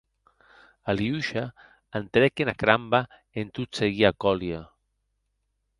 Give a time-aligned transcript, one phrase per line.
[0.93, 1.43] Aliosha
[1.99, 3.01] entrèc ena cramba
[3.43, 4.65] en tot seguir a Kolia.